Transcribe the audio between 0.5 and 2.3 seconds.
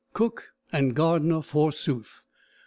and gardener forsooth!